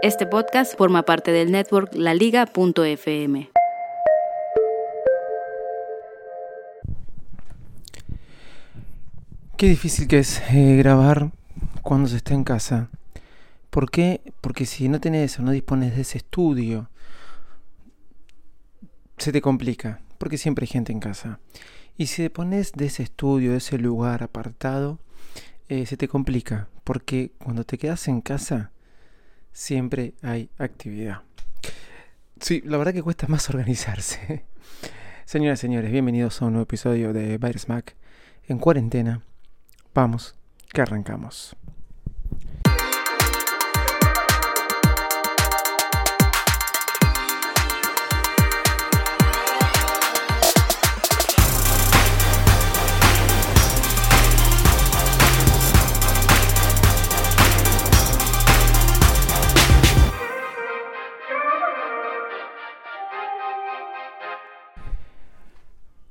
Este 0.00 0.26
podcast 0.26 0.78
forma 0.78 1.02
parte 1.02 1.32
del 1.32 1.50
network 1.50 1.92
laliga.fm. 1.92 3.50
Qué 9.56 9.68
difícil 9.68 10.06
que 10.06 10.20
es 10.20 10.40
eh, 10.52 10.76
grabar 10.76 11.32
cuando 11.82 12.06
se 12.08 12.18
está 12.18 12.34
en 12.34 12.44
casa. 12.44 12.90
¿Por 13.70 13.90
qué? 13.90 14.20
Porque 14.40 14.66
si 14.66 14.88
no 14.88 15.00
tenés 15.00 15.36
o 15.40 15.42
no 15.42 15.50
dispones 15.50 15.96
de 15.96 16.02
ese 16.02 16.18
estudio, 16.18 16.88
se 19.16 19.32
te 19.32 19.40
complica, 19.40 20.00
porque 20.18 20.38
siempre 20.38 20.62
hay 20.62 20.68
gente 20.68 20.92
en 20.92 21.00
casa. 21.00 21.40
Y 21.96 22.06
si 22.06 22.22
te 22.22 22.30
pones 22.30 22.70
de 22.70 22.86
ese 22.86 23.02
estudio, 23.02 23.50
de 23.50 23.58
ese 23.58 23.78
lugar 23.78 24.22
apartado, 24.22 25.00
eh, 25.68 25.86
se 25.86 25.96
te 25.96 26.06
complica, 26.06 26.68
porque 26.84 27.32
cuando 27.38 27.64
te 27.64 27.78
quedas 27.78 28.06
en 28.06 28.20
casa, 28.20 28.70
siempre 29.58 30.14
hay 30.22 30.50
actividad. 30.56 31.22
Sí, 32.40 32.62
la 32.64 32.78
verdad 32.78 32.92
que 32.94 33.02
cuesta 33.02 33.26
más 33.26 33.50
organizarse. 33.50 34.44
Señoras 35.24 35.58
y 35.58 35.62
señores, 35.62 35.90
bienvenidos 35.90 36.40
a 36.40 36.46
un 36.46 36.52
nuevo 36.52 36.62
episodio 36.62 37.12
de 37.12 37.38
Virus 37.38 37.68
Mac 37.68 37.96
en 38.46 38.58
cuarentena. 38.58 39.22
Vamos, 39.92 40.36
que 40.72 40.80
arrancamos. 40.80 41.56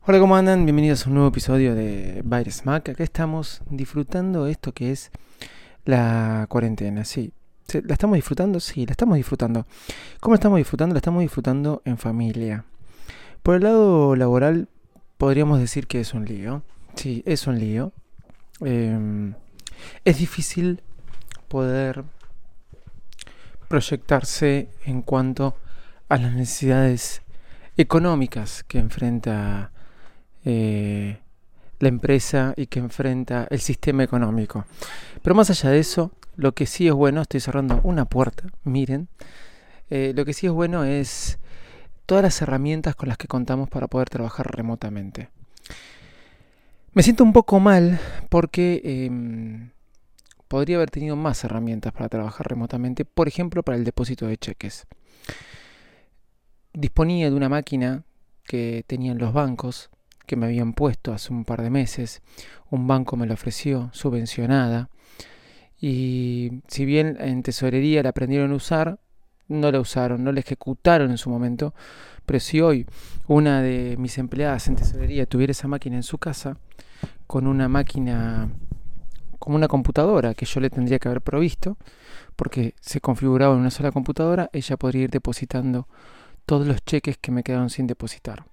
Hola, 0.10 0.20
¿cómo 0.20 0.38
andan? 0.38 0.64
Bienvenidos 0.64 1.06
a 1.06 1.10
un 1.10 1.16
nuevo 1.16 1.28
episodio 1.28 1.76
de 1.76 2.22
Virus 2.24 2.66
Mac. 2.66 2.88
Acá 2.88 3.04
estamos 3.04 3.62
disfrutando 3.70 4.48
esto 4.48 4.72
que 4.72 4.94
es 4.94 5.12
la 5.84 6.46
cuarentena. 6.48 7.04
Sí, 7.04 7.34
¿la 7.84 7.92
estamos 7.92 8.16
disfrutando? 8.16 8.62
Sí, 8.62 8.86
la 8.86 8.92
estamos 8.92 9.18
disfrutando. 9.18 9.68
¿Cómo 10.22 10.34
la 10.34 10.38
estamos 10.38 10.60
disfrutando? 10.60 10.94
La 10.94 11.00
estamos 11.00 11.24
disfrutando 11.24 11.82
en 11.84 11.98
familia. 11.98 12.64
Por 13.44 13.56
el 13.56 13.64
lado 13.64 14.16
laboral, 14.16 14.70
podríamos 15.18 15.60
decir 15.60 15.88
que 15.88 16.00
es 16.00 16.14
un 16.14 16.24
lío. 16.24 16.64
Sí, 16.96 17.22
es 17.26 17.46
un 17.46 17.60
lío. 17.60 17.92
Em, 18.62 19.34
es 20.06 20.20
difícil 20.20 20.84
poder 21.50 22.06
proyectarse 23.68 24.70
en 24.86 25.02
cuanto 25.02 25.58
a 26.08 26.16
las 26.16 26.32
necesidades 26.32 27.24
económicas 27.76 28.64
que 28.64 28.80
enfrenta 28.80 29.72
eh, 30.50 31.20
la 31.80 31.90
empresa 31.90 32.54
y 32.56 32.68
que 32.68 32.80
enfrenta 32.80 33.48
el 33.50 33.60
sistema 33.60 34.04
económico. 34.04 34.66
Pero 35.22 35.36
más 35.36 35.50
allá 35.50 35.72
de 35.72 35.80
eso, 35.80 36.14
lo 36.38 36.54
que 36.54 36.66
sí 36.66 36.88
es 36.88 36.94
bueno, 36.94 37.22
estoy 37.22 37.42
cerrando 37.42 37.82
una 37.84 38.06
puerta, 38.06 38.46
miren, 38.64 39.10
eh, 39.90 40.14
lo 40.16 40.24
que 40.24 40.32
sí 40.32 40.48
es 40.48 40.54
bueno 40.54 40.86
es 40.86 41.38
todas 42.06 42.24
las 42.24 42.42
herramientas 42.42 42.96
con 42.96 43.10
las 43.10 43.18
que 43.18 43.28
contamos 43.28 43.70
para 43.70 43.88
poder 43.88 44.08
trabajar 44.08 44.50
remotamente. 44.56 45.30
Me 46.94 47.04
siento 47.04 47.26
un 47.26 47.34
poco 47.34 47.60
mal 47.60 48.00
porque 48.30 48.82
em, 48.86 49.72
podría 50.48 50.78
haber 50.78 50.92
tenido 50.92 51.18
más 51.18 51.44
herramientas 51.44 51.92
para 51.92 52.08
trabajar 52.08 52.48
remotamente, 52.48 53.04
por 53.04 53.28
ejemplo, 53.28 53.64
para 53.64 53.78
el 53.78 53.84
depósito 53.84 54.28
de 54.28 54.38
cheques. 54.38 54.88
Disponía 56.72 57.30
de 57.30 57.36
una 57.36 57.50
máquina 57.50 58.04
que 58.46 58.86
tenían 58.88 59.18
los 59.18 59.34
bancos 59.34 59.90
que 60.28 60.36
me 60.36 60.46
habían 60.46 60.74
puesto 60.74 61.14
hace 61.14 61.34
un 61.34 61.46
par 61.46 61.64
de 61.64 61.72
meses. 61.72 62.22
Un 62.70 62.86
banco 62.86 63.18
me 63.18 63.26
la 63.26 63.34
ofreció 63.34 63.90
subvencionada. 63.94 64.90
Y 65.80 66.62
si 66.68 66.86
bien 66.86 67.18
en 67.20 67.42
tesorería 67.42 68.04
la 68.04 68.10
aprendieron 68.10 68.52
a 68.52 68.56
usar, 68.56 69.00
no 69.48 69.72
la 69.72 69.80
usaron, 69.80 70.24
no 70.24 70.32
la 70.32 70.42
ejecutaron 70.42 71.10
en 71.10 71.18
su 71.18 71.30
momento. 71.30 71.74
Pero 72.26 72.40
si 72.40 72.62
hoy 72.62 72.86
una 73.28 73.62
de 73.62 73.96
mis 73.98 74.18
empleadas 74.18 74.68
en 74.68 74.76
tesorería 74.76 75.26
tuviera 75.26 75.52
esa 75.52 75.68
máquina 75.68 75.96
en 75.96 76.04
su 76.04 76.18
casa, 76.18 76.60
con 77.26 77.48
una 77.48 77.68
máquina 77.70 78.50
como 79.40 79.56
una 79.56 79.68
computadora 79.68 80.34
que 80.34 80.46
yo 80.46 80.60
le 80.60 80.70
tendría 80.70 81.00
que 81.00 81.08
haber 81.08 81.22
provisto, 81.22 81.78
porque 82.36 82.76
se 82.82 83.00
configuraba 83.00 83.54
en 83.54 83.62
una 83.62 83.72
sola 83.72 83.92
computadora, 83.92 84.50
ella 84.52 84.78
podría 84.78 85.04
ir 85.04 85.10
depositando 85.10 85.88
todos 86.46 86.68
los 86.68 86.84
cheques 86.84 87.18
que 87.18 87.32
me 87.32 87.44
quedaron 87.44 87.70
sin 87.70 87.88
depositar. 87.88 88.46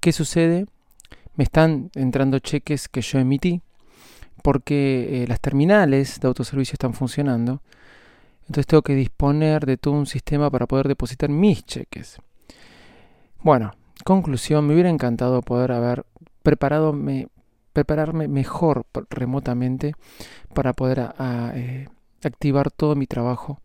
¿Qué 0.00 0.12
sucede? 0.12 0.66
Me 1.36 1.44
están 1.44 1.90
entrando 1.94 2.38
cheques 2.38 2.88
que 2.88 3.00
yo 3.00 3.18
emití 3.18 3.62
porque 4.42 5.22
eh, 5.22 5.26
las 5.26 5.40
terminales 5.40 6.20
de 6.20 6.28
autoservicio 6.28 6.74
están 6.74 6.94
funcionando. 6.94 7.62
Entonces 8.42 8.66
tengo 8.66 8.82
que 8.82 8.94
disponer 8.94 9.66
de 9.66 9.76
todo 9.76 9.94
un 9.94 10.06
sistema 10.06 10.50
para 10.50 10.66
poder 10.66 10.86
depositar 10.86 11.30
mis 11.30 11.64
cheques. 11.64 12.18
Bueno, 13.40 13.72
conclusión, 14.04 14.66
me 14.66 14.74
hubiera 14.74 14.88
encantado 14.88 15.42
poder 15.42 15.72
haber 15.72 16.04
preparado 16.42 16.94
prepararme 17.72 18.28
mejor 18.28 18.86
remotamente 19.10 19.94
para 20.54 20.72
poder 20.72 21.12
eh, 21.54 21.88
activar 22.22 22.70
todo 22.70 22.94
mi 22.94 23.06
trabajo 23.06 23.60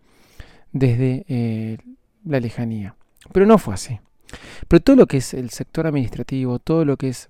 desde 0.71 1.25
eh, 1.29 1.77
la 2.25 2.39
lejanía. 2.39 2.95
Pero 3.31 3.45
no 3.45 3.57
fue 3.57 3.75
así. 3.75 3.99
Pero 4.67 4.81
todo 4.81 4.95
lo 4.95 5.07
que 5.07 5.17
es 5.17 5.33
el 5.33 5.49
sector 5.51 5.87
administrativo, 5.87 6.59
todo 6.59 6.85
lo 6.85 6.97
que 6.97 7.09
es 7.09 7.29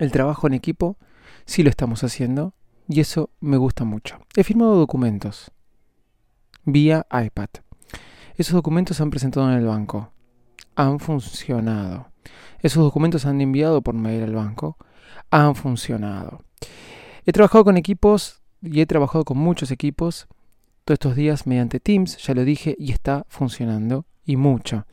el 0.00 0.10
trabajo 0.10 0.46
en 0.46 0.54
equipo 0.54 0.96
sí 1.44 1.62
lo 1.62 1.68
estamos 1.68 2.02
haciendo 2.02 2.54
y 2.88 3.00
eso 3.00 3.30
me 3.40 3.58
gusta 3.58 3.84
mucho. 3.84 4.18
He 4.34 4.42
firmado 4.42 4.76
documentos 4.76 5.52
vía 6.64 7.06
iPad. 7.12 7.50
Esos 8.34 8.54
documentos 8.54 8.96
se 8.96 9.02
han 9.02 9.10
presentado 9.10 9.50
en 9.50 9.58
el 9.58 9.66
banco. 9.66 10.12
Han 10.74 11.00
funcionado. 11.00 12.08
Esos 12.60 12.82
documentos 12.82 13.22
se 13.22 13.28
han 13.28 13.42
enviado 13.42 13.82
por 13.82 13.94
mail 13.94 14.22
al 14.22 14.34
banco. 14.34 14.78
Han 15.30 15.54
funcionado. 15.54 16.42
He 17.26 17.32
trabajado 17.32 17.64
con 17.64 17.76
equipos 17.76 18.40
y 18.62 18.80
he 18.80 18.86
trabajado 18.86 19.24
con 19.24 19.36
muchos 19.36 19.70
equipos 19.70 20.28
todos 20.84 20.96
estos 20.96 21.14
días 21.14 21.46
mediante 21.46 21.78
Teams, 21.78 22.16
ya 22.16 22.34
lo 22.34 22.44
dije, 22.44 22.74
y 22.78 22.92
está 22.92 23.26
funcionando 23.28 24.06
y 24.24 24.36
mucho. 24.36 24.86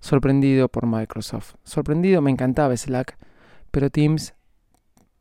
Sorprendido 0.00 0.68
por 0.68 0.86
Microsoft. 0.86 1.56
Sorprendido, 1.62 2.22
me 2.22 2.30
encantaba 2.30 2.74
Slack, 2.74 3.18
pero 3.70 3.90
Teams 3.90 4.34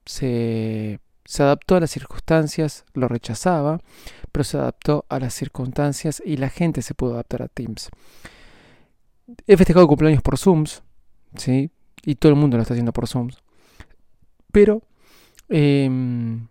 se, 0.06 1.00
adaptó 1.40 1.76
a 1.76 1.80
las 1.80 1.92
circunstancias, 1.92 2.86
lo 2.94 3.08
rechazaba, 3.08 3.80
pero 4.32 4.44
se 4.44 4.58
adaptó 4.58 5.06
a 5.10 5.20
las 5.20 5.34
circunstancias 5.34 6.22
y 6.26 6.38
la 6.38 6.50
gente 6.50 6.82
se 6.82 6.94
pudo 6.94 7.14
adaptar 7.14 7.42
a 7.42 7.48
Teams. 7.48 7.90
He 9.48 9.58
festejado 9.58 9.88
cumpleaños 9.88 10.22
por 10.22 10.38
Zooms, 10.38 10.84
¿sí? 11.36 11.72
Y 12.04 12.16
todo 12.16 12.32
el 12.32 12.38
mundo 12.38 12.58
lo 12.58 12.62
está 12.62 12.74
haciendo 12.74 12.94
por 12.94 13.08
Zooms. 13.08 13.38
Pero 14.52 14.84
em, 15.50 16.48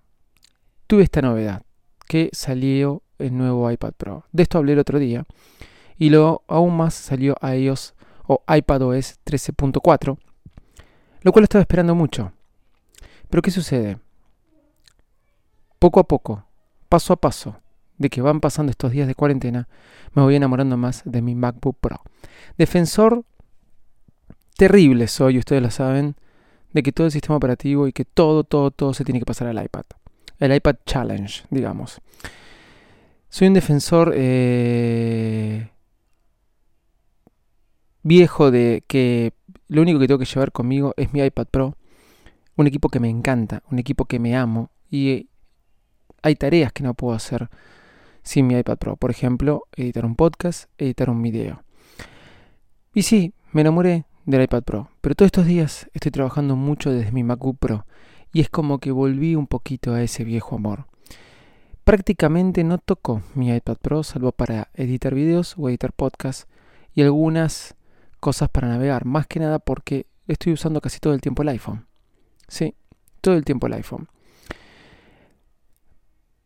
tuve 0.87 1.05
esta 1.05 1.23
novedad, 1.23 1.63
que 2.09 2.31
salió 2.33 3.03
el 3.19 3.37
nuevo 3.37 3.71
iPad 3.71 3.93
Pro. 3.97 4.25
De 4.33 4.43
esto 4.43 4.59
hablé 4.59 4.73
el 4.73 4.81
otro 4.81 4.99
día. 4.99 5.25
Y 5.97 6.11
luego 6.11 6.43
aún 6.49 6.77
más 6.77 6.95
salió 6.95 7.37
iOS 7.41 7.95
o 8.27 8.43
iPadOS 8.49 9.21
13.4, 9.25 10.19
lo 11.23 11.33
cual 11.33 11.45
estaba 11.45 11.63
esperando 11.63 11.95
mucho. 11.95 12.33
Pero 13.35 13.43
¿qué 13.43 13.51
sucede? 13.51 13.99
Poco 15.81 15.99
a 15.99 16.07
poco, 16.07 16.47
paso 16.89 17.13
a 17.13 17.17
paso, 17.17 17.57
de 17.99 18.09
que 18.09 18.23
van 18.23 18.39
pasando 18.39 18.71
estos 18.71 18.93
días 18.93 19.09
de 19.09 19.17
cuarentena, 19.17 19.67
me 20.13 20.23
voy 20.23 20.37
enamorando 20.37 20.77
más 20.77 21.03
de 21.05 21.21
mi 21.21 21.35
MacBook 21.35 21.77
Pro. 21.81 22.01
Defensor 22.57 23.25
terrible 24.57 25.09
soy, 25.09 25.39
ustedes 25.39 25.61
lo 25.61 25.73
saben, 25.73 26.15
de 26.75 26.85
que 26.85 26.93
todo 26.93 27.09
el 27.09 27.13
sistema 27.13 27.35
operativo 27.35 27.89
y 27.89 27.93
que 27.93 28.05
todo, 28.05 28.45
todo, 28.45 28.71
todo 28.71 28.95
se 28.95 29.03
tiene 29.03 29.19
que 29.19 29.27
pasar 29.27 29.49
al 29.49 29.61
iPad. 29.65 29.83
El 30.39 30.55
iPad 30.55 30.77
Challenge, 30.87 31.43
digamos. 31.51 32.01
Soy 33.31 33.49
un 33.49 33.55
defensor 33.55 34.13
eh, 34.15 35.73
viejo 38.05 38.53
de 38.53 38.85
que 38.87 39.33
lo 39.67 39.83
único 39.83 39.99
que 39.99 40.07
tengo 40.07 40.21
que 40.21 40.25
llevar 40.25 40.53
conmigo 40.53 40.95
es 40.97 41.13
mi 41.13 41.21
iPad 41.21 41.49
Pro. 41.51 41.77
Un 42.57 42.67
equipo 42.67 42.89
que 42.89 43.01
me 43.01 43.09
encanta, 43.09 43.63
un 43.71 43.79
equipo 43.79 44.05
que 44.05 44.19
me 44.19 44.37
amo 44.37 44.71
y 44.91 45.29
hay 46.23 46.37
tareas 46.37 46.73
que 46.73 46.83
no 46.83 46.95
puedo 46.95 47.15
hacer 47.15 47.51
sin 48.23 48.47
mi 48.47 48.57
iPad 48.59 48.79
Pro. 48.79 48.97
Por 48.97 49.11
ejemplo, 49.11 49.65
editar 49.77 50.05
un 50.05 50.17
podcast, 50.17 50.71
editar 50.79 51.11
un 51.11 51.23
video. 51.23 51.63
Y 52.95 53.03
sí, 53.03 53.35
me 53.53 53.61
enamoré 53.61 54.07
del 54.25 54.43
iPad 54.43 54.63
Pro, 54.63 54.91
pero 55.01 55.15
todos 55.15 55.29
estos 55.29 55.47
días 55.47 55.89
estoy 55.93 56.11
trabajando 56.11 56.57
mucho 56.57 56.91
desde 56.91 57.13
mi 57.13 57.23
MacBook 57.23 57.59
Pro 57.59 57.87
y 58.33 58.41
es 58.41 58.49
como 58.49 58.79
que 58.79 58.91
volví 58.91 59.35
un 59.35 59.47
poquito 59.47 59.93
a 59.95 60.03
ese 60.03 60.25
viejo 60.25 60.57
amor. 60.57 60.87
Prácticamente 61.85 62.65
no 62.65 62.79
toco 62.79 63.23
mi 63.35 63.55
iPad 63.55 63.77
Pro 63.77 64.03
salvo 64.03 64.33
para 64.33 64.71
editar 64.75 65.15
videos 65.15 65.55
o 65.59 65.69
editar 65.69 65.93
podcasts 65.93 66.47
y 66.95 67.03
algunas 67.03 67.77
cosas 68.21 68.49
para 68.49 68.69
navegar, 68.69 69.05
más 69.05 69.27
que 69.27 69.41
nada 69.41 69.59
porque 69.59 70.07
estoy 70.27 70.55
usando 70.55 70.81
casi 70.81 70.99
todo 70.99 71.13
el 71.13 71.21
tiempo 71.21 71.43
el 71.43 71.51
iPhone. 71.51 71.87
Sí, 72.49 72.75
todo 73.21 73.35
el 73.35 73.45
tiempo 73.45 73.67
el 73.67 73.75
iPhone. 73.75 74.09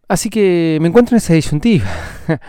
Así 0.09 0.31
que 0.31 0.79
me 0.81 0.89
encuentro 0.89 1.15
en 1.15 1.19
esa 1.19 1.35
disyuntiva. 1.35 1.87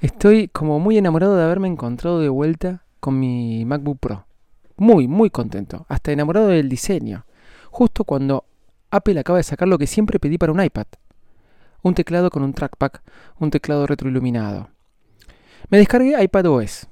Estoy 0.00 0.48
como 0.48 0.80
muy 0.80 0.96
enamorado 0.96 1.36
de 1.36 1.44
haberme 1.44 1.68
encontrado 1.68 2.20
de 2.20 2.28
vuelta 2.28 2.84
con 3.00 3.20
mi 3.20 3.64
MacBook 3.64 3.98
Pro. 4.00 4.26
Muy, 4.76 5.06
muy 5.06 5.30
contento. 5.30 5.84
Hasta 5.88 6.12
enamorado 6.12 6.48
del 6.48 6.68
diseño. 6.68 7.26
Justo 7.70 8.04
cuando 8.04 8.46
Apple 8.90 9.20
acaba 9.20 9.38
de 9.38 9.44
sacar 9.44 9.68
lo 9.68 9.78
que 9.78 9.86
siempre 9.86 10.18
pedí 10.18 10.38
para 10.38 10.52
un 10.52 10.62
iPad. 10.62 10.86
Un 11.82 11.94
teclado 11.94 12.30
con 12.30 12.42
un 12.42 12.54
trackpad, 12.54 12.92
un 13.38 13.50
teclado 13.50 13.86
retroiluminado. 13.86 14.70
Me 15.68 15.78
descargué 15.78 16.22
iPadOS. 16.22 16.86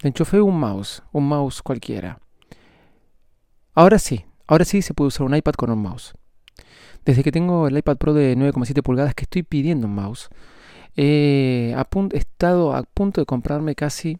Le 0.00 0.08
enchufé 0.08 0.40
un 0.40 0.58
mouse, 0.58 1.02
un 1.12 1.28
mouse 1.28 1.62
cualquiera. 1.62 2.18
Ahora 3.74 3.98
sí, 3.98 4.24
ahora 4.52 4.66
sí 4.66 4.82
se 4.82 4.92
puede 4.92 5.08
usar 5.08 5.26
un 5.26 5.34
iPad 5.34 5.54
con 5.54 5.70
un 5.70 5.80
mouse. 5.80 6.12
Desde 7.06 7.22
que 7.24 7.32
tengo 7.32 7.66
el 7.68 7.76
iPad 7.78 7.96
Pro 7.96 8.12
de 8.12 8.36
9,7 8.36 8.82
pulgadas 8.82 9.14
que 9.14 9.22
estoy 9.22 9.42
pidiendo 9.42 9.86
un 9.86 9.94
mouse, 9.94 10.28
he 10.94 11.74
estado 12.12 12.74
a 12.74 12.82
punto 12.82 13.22
de 13.22 13.24
comprarme 13.24 13.74
casi 13.74 14.18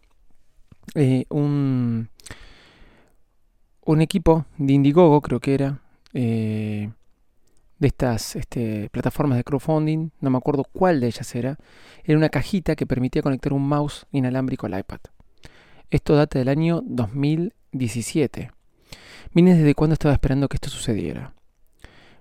eh, 0.95 1.27
un, 1.29 2.09
un 3.85 4.01
equipo 4.01 4.47
de 4.57 4.73
Indiegogo, 4.73 5.21
creo 5.21 5.39
que 5.39 5.53
era, 5.53 5.83
eh, 6.15 6.91
de 7.79 7.87
estas 7.87 8.35
este, 8.35 8.89
plataformas 8.89 9.37
de 9.37 9.45
crowdfunding, 9.45 10.13
no 10.21 10.31
me 10.31 10.39
acuerdo 10.39 10.65
cuál 10.73 11.01
de 11.01 11.09
ellas 11.09 11.35
era, 11.35 11.59
era 12.05 12.17
una 12.17 12.31
cajita 12.31 12.75
que 12.75 12.87
permitía 12.87 13.21
conectar 13.21 13.53
un 13.53 13.69
mouse 13.69 14.07
inalámbrico 14.13 14.65
al 14.65 14.79
iPad. 14.79 15.01
Esto 15.91 16.17
data 16.17 16.39
del 16.39 16.49
año 16.49 16.81
2017. 16.87 18.51
Miren 19.35 19.57
desde 19.57 19.75
cuándo 19.75 19.95
estaba 19.95 20.13
esperando 20.13 20.49
que 20.49 20.57
esto 20.57 20.69
sucediera. 20.69 21.33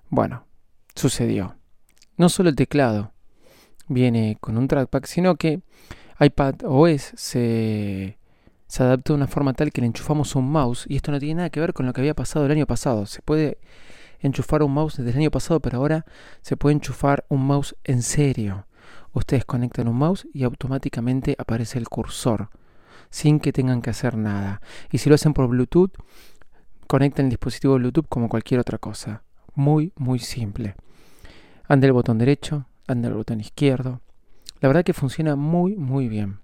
Bueno, 0.10 0.46
sucedió. 0.96 1.56
No 2.16 2.30
solo 2.30 2.50
el 2.50 2.56
teclado 2.56 3.12
viene 3.88 4.38
con 4.40 4.58
un 4.58 4.68
trackpad, 4.68 5.04
sino 5.06 5.36
que 5.36 5.62
iPad 6.20 6.56
OS 6.64 7.12
se, 7.16 8.18
se 8.68 8.84
adaptó 8.84 9.14
de 9.14 9.18
una 9.18 9.28
forma 9.28 9.54
tal 9.54 9.72
que 9.72 9.82
le 9.82 9.88
enchufamos 9.88 10.36
un 10.36 10.50
mouse 10.50 10.86
y 10.88 10.96
esto 10.96 11.12
no 11.12 11.20
tiene 11.20 11.36
nada 11.36 11.50
que 11.50 11.60
ver 11.60 11.74
con 11.74 11.86
lo 11.86 11.92
que 11.92 12.00
había 12.00 12.14
pasado 12.14 12.46
el 12.46 12.52
año 12.52 12.66
pasado. 12.66 13.06
Se 13.06 13.22
puede 13.22 13.58
enchufar 14.20 14.64
un 14.64 14.74
mouse 14.74 14.98
desde 14.98 15.12
el 15.12 15.18
año 15.18 15.32
pasado, 15.32 15.60
pero 15.60 15.80
ahora 15.80 16.06
se 16.42 16.56
puede 16.56 16.76
enchufar 16.76 17.26
un 17.28 17.46
mouse 17.46 17.76
en 17.84 18.04
serio. 18.04 18.68
Ustedes 19.12 19.44
conectan 19.44 19.90
un 19.90 19.98
mouse 19.98 20.28
y 20.34 20.44
automáticamente 20.44 21.36
aparece 21.38 21.78
el 21.78 21.90
cursor 21.90 22.50
sin 23.10 23.42
que 23.42 23.52
tengan 23.52 23.82
que 23.82 23.90
hacer 23.90 24.16
nada. 24.16 24.62
Y 24.92 25.00
si 25.00 25.10
lo 25.10 25.16
hacen 25.16 25.34
por 25.34 25.48
Bluetooth, 25.48 25.92
conecten 26.92 27.28
el 27.28 27.30
dispositivo 27.30 27.76
Bluetooth 27.76 28.10
como 28.10 28.28
cualquier 28.28 28.60
otra 28.60 28.78
cosa. 28.78 29.24
Muy, 29.56 29.94
muy 29.96 30.20
simple. 30.20 30.76
Anda 31.70 31.88
el 31.88 31.94
botón 31.94 32.18
derecho, 32.18 32.66
anda 32.86 33.08
el 33.08 33.14
botón 33.14 33.40
izquierdo. 33.40 34.02
La 34.60 34.68
verdad 34.68 34.84
que 34.84 34.92
funciona 34.92 35.38
muy, 35.38 35.78
muy 35.78 36.10
bien. 36.10 36.42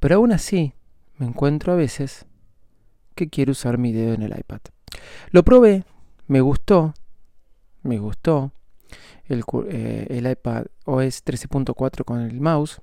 Pero 0.00 0.16
aún 0.16 0.32
así, 0.32 0.72
me 1.18 1.26
encuentro 1.26 1.74
a 1.74 1.76
veces 1.76 2.24
que 3.14 3.28
quiero 3.28 3.52
usar 3.52 3.76
mi 3.76 3.92
dedo 3.92 4.14
en 4.14 4.22
el 4.22 4.30
iPad. 4.30 4.60
Lo 5.30 5.42
probé, 5.42 5.84
me 6.26 6.40
gustó, 6.40 6.94
me 7.82 7.98
gustó 7.98 8.52
el, 9.26 9.44
eh, 9.68 10.06
el 10.08 10.26
iPad 10.26 10.68
OS 10.86 11.22
13.4 11.22 12.02
con 12.06 12.22
el 12.22 12.40
mouse, 12.40 12.80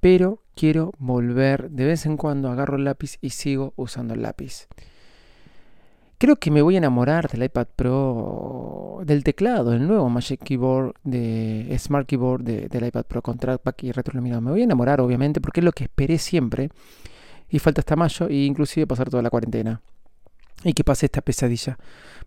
pero 0.00 0.42
quiero 0.54 0.92
volver, 0.96 1.70
de 1.70 1.84
vez 1.84 2.06
en 2.06 2.16
cuando 2.16 2.48
agarro 2.48 2.78
el 2.78 2.84
lápiz 2.84 3.18
y 3.20 3.30
sigo 3.30 3.74
usando 3.76 4.14
el 4.14 4.22
lápiz. 4.22 4.66
Creo 6.22 6.36
que 6.36 6.52
me 6.52 6.62
voy 6.62 6.76
a 6.76 6.78
enamorar 6.78 7.28
del 7.28 7.42
iPad 7.42 7.66
Pro, 7.74 9.00
del 9.04 9.24
teclado, 9.24 9.72
el 9.72 9.88
nuevo 9.88 10.08
Magic 10.08 10.40
Keyboard, 10.40 10.94
de 11.02 11.76
Smart 11.80 12.06
Keyboard 12.06 12.44
del 12.44 12.86
iPad 12.86 13.06
Pro 13.06 13.22
con 13.22 13.38
trackpad 13.38 13.74
y 13.82 13.90
retroiluminado. 13.90 14.40
Me 14.40 14.52
voy 14.52 14.60
a 14.60 14.64
enamorar, 14.64 15.00
obviamente, 15.00 15.40
porque 15.40 15.58
es 15.58 15.64
lo 15.64 15.72
que 15.72 15.82
esperé 15.82 16.18
siempre. 16.18 16.70
Y 17.48 17.58
falta 17.58 17.80
hasta 17.80 17.96
mayo 17.96 18.28
e 18.28 18.34
inclusive 18.34 18.86
pasar 18.86 19.10
toda 19.10 19.20
la 19.20 19.30
cuarentena. 19.30 19.82
Y 20.62 20.74
que 20.74 20.84
pase 20.84 21.06
esta 21.06 21.22
pesadilla 21.22 21.76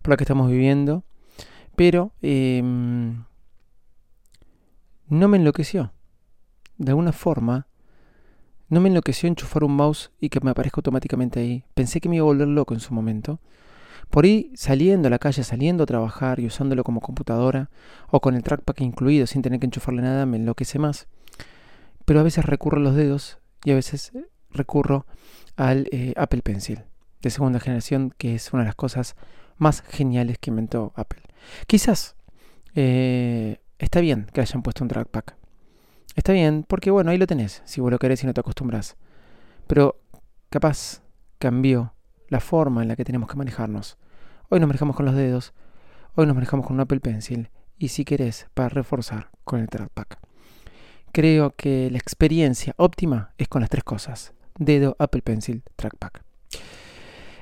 por 0.02 0.10
la 0.10 0.18
que 0.18 0.24
estamos 0.24 0.50
viviendo. 0.50 1.02
Pero 1.74 2.12
em, 2.20 3.24
no 5.08 5.26
me 5.26 5.38
enloqueció. 5.38 5.94
De 6.76 6.90
alguna 6.90 7.12
forma, 7.12 7.66
no 8.68 8.82
me 8.82 8.90
enloqueció 8.90 9.26
enchufar 9.26 9.64
un 9.64 9.74
mouse 9.74 10.10
y 10.20 10.28
que 10.28 10.38
me 10.42 10.50
aparezca 10.50 10.80
automáticamente 10.80 11.40
ahí. 11.40 11.64
Pensé 11.72 12.02
que 12.02 12.10
me 12.10 12.16
iba 12.16 12.24
a 12.24 12.26
volver 12.26 12.48
loco 12.48 12.74
en 12.74 12.80
su 12.80 12.92
momento. 12.92 13.40
Por 14.10 14.24
ahí 14.24 14.50
saliendo 14.54 15.08
a 15.08 15.10
la 15.10 15.18
calle, 15.18 15.44
saliendo 15.44 15.84
a 15.84 15.86
trabajar 15.86 16.40
y 16.40 16.46
usándolo 16.46 16.84
como 16.84 17.00
computadora 17.00 17.70
o 18.08 18.20
con 18.20 18.34
el 18.34 18.42
trackpad 18.42 18.74
incluido 18.78 19.26
sin 19.26 19.42
tener 19.42 19.60
que 19.60 19.66
enchufarle 19.66 20.02
nada, 20.02 20.26
me 20.26 20.36
enloquece 20.36 20.78
más. 20.78 21.08
Pero 22.04 22.20
a 22.20 22.22
veces 22.22 22.44
recurro 22.44 22.78
a 22.78 22.82
los 22.82 22.94
dedos 22.94 23.38
y 23.64 23.72
a 23.72 23.74
veces 23.74 24.12
eh, 24.14 24.26
recurro 24.50 25.06
al 25.56 25.88
eh, 25.90 26.14
Apple 26.16 26.42
Pencil 26.42 26.82
de 27.20 27.30
segunda 27.30 27.60
generación, 27.60 28.14
que 28.16 28.34
es 28.34 28.52
una 28.52 28.62
de 28.62 28.68
las 28.68 28.76
cosas 28.76 29.16
más 29.58 29.82
geniales 29.82 30.38
que 30.38 30.50
inventó 30.50 30.92
Apple. 30.94 31.22
Quizás 31.66 32.14
eh, 32.74 33.58
está 33.78 34.00
bien 34.00 34.26
que 34.32 34.40
hayan 34.40 34.62
puesto 34.62 34.84
un 34.84 34.88
trackpad. 34.88 35.24
Está 36.14 36.32
bien, 36.32 36.64
porque 36.66 36.90
bueno, 36.90 37.10
ahí 37.10 37.18
lo 37.18 37.26
tenés, 37.26 37.62
si 37.64 37.80
vos 37.80 37.90
lo 37.90 37.98
querés 37.98 38.22
y 38.22 38.26
no 38.26 38.34
te 38.34 38.40
acostumbras. 38.40 38.96
Pero 39.66 40.00
capaz 40.48 41.02
cambió 41.38 41.95
la 42.28 42.40
forma 42.40 42.82
en 42.82 42.88
la 42.88 42.96
que 42.96 43.04
tenemos 43.04 43.28
que 43.28 43.36
manejarnos. 43.36 43.98
Hoy 44.48 44.60
nos 44.60 44.66
manejamos 44.66 44.96
con 44.96 45.06
los 45.06 45.14
dedos, 45.14 45.54
hoy 46.14 46.26
nos 46.26 46.34
manejamos 46.34 46.66
con 46.66 46.76
un 46.76 46.80
Apple 46.80 47.00
Pencil 47.00 47.50
y 47.78 47.88
si 47.88 48.04
querés 48.04 48.46
para 48.54 48.68
reforzar 48.68 49.30
con 49.44 49.60
el 49.60 49.68
trackpad. 49.68 50.06
Creo 51.12 51.54
que 51.56 51.90
la 51.90 51.98
experiencia 51.98 52.74
óptima 52.76 53.32
es 53.38 53.48
con 53.48 53.60
las 53.60 53.70
tres 53.70 53.84
cosas. 53.84 54.34
Dedo, 54.58 54.96
Apple 54.98 55.22
Pencil, 55.22 55.62
trackpad. 55.76 56.10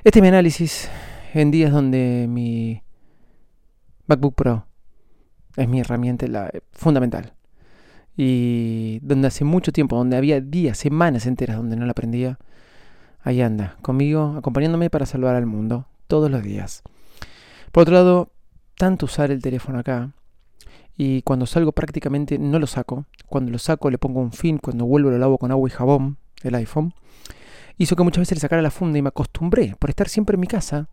Este 0.03 0.19
es 0.19 0.21
mi 0.21 0.27
análisis 0.27 0.89
en 1.33 1.51
días 1.51 1.71
donde 1.71 2.27
mi 2.29 2.83
MacBook 4.07 4.35
Pro 4.35 4.67
es 5.57 5.67
mi 5.67 5.79
herramienta 5.79 6.27
la, 6.27 6.51
fundamental. 6.71 7.33
Y 8.17 8.99
donde 9.01 9.27
hace 9.27 9.43
mucho 9.43 9.71
tiempo, 9.71 9.97
donde 9.97 10.15
había 10.15 10.39
días, 10.39 10.77
semanas 10.77 11.25
enteras 11.25 11.57
donde 11.57 11.75
no 11.75 11.85
la 11.85 11.91
aprendía, 11.91 12.39
ahí 13.25 13.41
anda, 13.41 13.75
conmigo, 13.81 14.35
acompañándome 14.37 14.89
para 14.89 15.05
salvar 15.05 15.35
al 15.35 15.47
mundo, 15.47 15.87
todos 16.07 16.31
los 16.31 16.43
días. 16.43 16.83
Por 17.71 17.81
otro 17.81 17.95
lado, 17.95 18.31
tanto 18.77 19.07
usar 19.07 19.31
el 19.31 19.41
teléfono 19.41 19.79
acá, 19.79 20.11
y 20.95 21.23
cuando 21.23 21.45
salgo 21.45 21.73
prácticamente 21.73 22.37
no 22.37 22.59
lo 22.59 22.67
saco. 22.67 23.05
Cuando 23.27 23.51
lo 23.51 23.59
saco 23.59 23.89
le 23.89 23.97
pongo 23.97 24.21
un 24.21 24.31
fin, 24.31 24.59
cuando 24.59 24.85
vuelvo 24.85 25.09
lo 25.09 25.17
lavo 25.17 25.37
con 25.37 25.51
agua 25.51 25.67
y 25.67 25.71
jabón, 25.71 26.17
el 26.43 26.55
iPhone. 26.55 26.93
Hizo 27.77 27.95
que 27.97 28.03
muchas 28.03 28.21
veces 28.21 28.37
le 28.37 28.41
sacara 28.41 28.61
la 28.61 28.71
funda 28.71 28.97
y 28.97 29.01
me 29.01 29.09
acostumbré, 29.09 29.75
por 29.77 29.89
estar 29.89 30.07
siempre 30.07 30.35
en 30.35 30.39
mi 30.39 30.47
casa, 30.47 30.87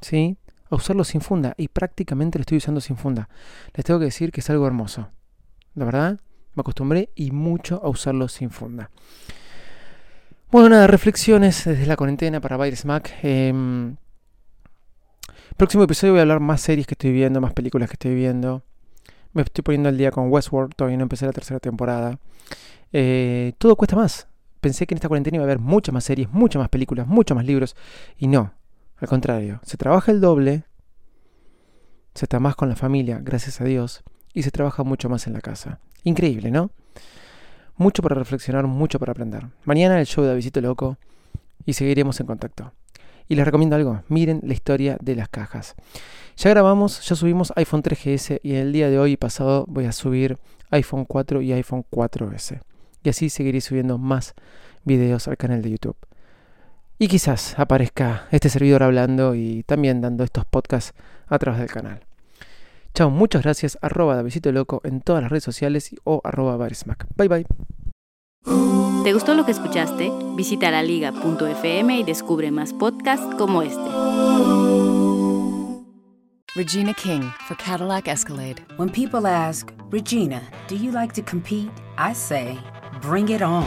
¿sí? 0.00 0.36
A 0.70 0.74
usarlo 0.74 1.04
sin 1.04 1.20
funda. 1.20 1.54
Y 1.56 1.68
prácticamente 1.68 2.38
lo 2.38 2.40
estoy 2.40 2.58
usando 2.58 2.80
sin 2.80 2.96
funda. 2.96 3.28
Les 3.74 3.84
tengo 3.84 4.00
que 4.00 4.06
decir 4.06 4.32
que 4.32 4.40
es 4.40 4.50
algo 4.50 4.66
hermoso. 4.66 5.10
La 5.74 5.84
verdad, 5.84 6.18
me 6.54 6.62
acostumbré 6.62 7.10
y 7.14 7.30
mucho 7.30 7.80
a 7.84 7.88
usarlo 7.88 8.26
sin 8.28 8.50
funda. 8.50 8.90
Bueno, 10.54 10.68
nada, 10.68 10.86
reflexiones 10.86 11.64
desde 11.64 11.84
la 11.84 11.96
cuarentena 11.96 12.40
para 12.40 12.56
Virus 12.56 12.84
Mac. 12.84 13.12
Em, 13.24 13.96
próximo 15.56 15.82
episodio 15.82 16.12
voy 16.12 16.20
a 16.20 16.22
hablar 16.22 16.38
más 16.38 16.60
series 16.60 16.86
que 16.86 16.94
estoy 16.94 17.10
viendo, 17.10 17.40
más 17.40 17.52
películas 17.52 17.88
que 17.90 17.94
estoy 17.94 18.14
viendo. 18.14 18.62
Me 19.32 19.42
estoy 19.42 19.62
poniendo 19.64 19.88
al 19.88 19.98
día 19.98 20.12
con 20.12 20.30
Westworld, 20.30 20.76
todavía 20.76 20.96
no 20.96 21.02
empecé 21.02 21.26
la 21.26 21.32
tercera 21.32 21.58
temporada. 21.58 22.20
Eh, 22.92 23.54
todo 23.58 23.74
cuesta 23.74 23.96
más. 23.96 24.28
Pensé 24.60 24.86
que 24.86 24.94
en 24.94 24.98
esta 24.98 25.08
cuarentena 25.08 25.38
iba 25.38 25.42
a 25.42 25.46
haber 25.46 25.58
muchas 25.58 25.92
más 25.92 26.04
series, 26.04 26.30
muchas 26.30 26.60
más 26.60 26.68
películas, 26.68 27.08
muchos 27.08 27.34
más 27.34 27.44
libros. 27.44 27.74
Y 28.16 28.28
no, 28.28 28.54
Al 28.98 29.08
contrario, 29.08 29.58
se 29.64 29.76
trabaja 29.76 30.12
el 30.12 30.20
doble, 30.20 30.62
se 32.14 32.26
está 32.26 32.38
más 32.38 32.54
con 32.54 32.68
la 32.68 32.76
familia, 32.76 33.18
gracias 33.20 33.60
a 33.60 33.64
Dios, 33.64 34.04
y 34.32 34.44
se 34.44 34.52
trabaja 34.52 34.84
mucho 34.84 35.08
más 35.08 35.26
en 35.26 35.32
la 35.32 35.40
casa. 35.40 35.80
Increíble, 36.04 36.52
¿no? 36.52 36.70
Mucho 37.76 38.02
para 38.02 38.14
reflexionar, 38.14 38.66
mucho 38.68 39.00
para 39.00 39.10
aprender. 39.10 39.48
Mañana 39.64 39.98
el 39.98 40.06
show 40.06 40.24
de 40.24 40.30
Avisito 40.30 40.60
Loco 40.60 40.96
y 41.66 41.72
seguiremos 41.72 42.20
en 42.20 42.26
contacto. 42.26 42.72
Y 43.26 43.34
les 43.34 43.44
recomiendo 43.44 43.74
algo, 43.74 44.02
miren 44.08 44.40
la 44.44 44.52
historia 44.52 44.96
de 45.00 45.16
las 45.16 45.28
cajas. 45.28 45.74
Ya 46.36 46.50
grabamos, 46.50 47.00
ya 47.00 47.16
subimos 47.16 47.52
iPhone 47.56 47.82
3GS 47.82 48.38
y 48.44 48.54
el 48.54 48.72
día 48.72 48.90
de 48.90 48.98
hoy 48.98 49.16
pasado 49.16 49.64
voy 49.66 49.86
a 49.86 49.92
subir 49.92 50.38
iPhone 50.70 51.04
4 51.04 51.42
y 51.42 51.52
iPhone 51.52 51.84
4S. 51.90 52.60
Y 53.02 53.08
así 53.08 53.28
seguiré 53.28 53.60
subiendo 53.60 53.98
más 53.98 54.34
videos 54.84 55.26
al 55.26 55.36
canal 55.36 55.60
de 55.62 55.70
YouTube. 55.70 55.96
Y 56.98 57.08
quizás 57.08 57.58
aparezca 57.58 58.28
este 58.30 58.50
servidor 58.50 58.84
hablando 58.84 59.34
y 59.34 59.64
también 59.64 60.00
dando 60.00 60.22
estos 60.22 60.44
podcasts 60.44 60.94
a 61.26 61.38
través 61.40 61.58
del 61.58 61.70
canal. 61.70 62.06
Chao, 62.94 63.10
muchas 63.10 63.42
gracias, 63.42 63.76
arroba 63.82 64.14
Davidito 64.14 64.52
Loco 64.52 64.80
en 64.84 65.00
todas 65.00 65.20
las 65.22 65.30
redes 65.30 65.42
sociales 65.42 65.90
o 66.04 66.20
arroba 66.22 66.56
Barismac. 66.56 67.06
Bye 67.16 67.28
bye. 67.28 67.46
¿Te 69.02 69.12
gustó 69.12 69.34
lo 69.34 69.44
que 69.44 69.50
escuchaste? 69.50 70.12
Visita 70.36 70.70
laliga.fm 70.70 71.98
y 71.98 72.04
descubre 72.04 72.52
más 72.52 72.72
podcasts 72.72 73.34
como 73.36 73.62
este. 73.62 73.82
Regina 76.54 76.94
King 76.94 77.22
for 77.48 77.56
Cadillac 77.56 78.06
Escalade. 78.06 78.62
When 78.76 78.88
people 78.88 79.26
ask, 79.26 79.72
Regina, 79.90 80.40
do 80.68 80.76
you 80.76 80.92
like 80.92 81.12
to 81.14 81.22
compete? 81.22 81.70
I 81.98 82.14
say, 82.14 82.56
bring 83.02 83.28
it 83.28 83.42
on. 83.42 83.66